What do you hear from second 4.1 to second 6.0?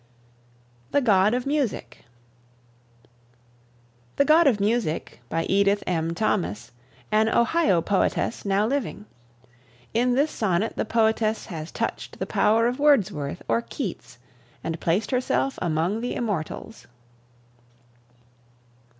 "The God of Music," by Edith